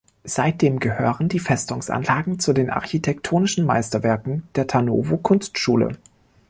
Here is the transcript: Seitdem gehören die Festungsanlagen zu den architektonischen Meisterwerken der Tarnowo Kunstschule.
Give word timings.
Seitdem 0.23 0.79
gehören 0.79 1.29
die 1.29 1.37
Festungsanlagen 1.37 2.39
zu 2.39 2.53
den 2.53 2.71
architektonischen 2.71 3.67
Meisterwerken 3.67 4.41
der 4.55 4.65
Tarnowo 4.65 5.17
Kunstschule. 5.17 5.95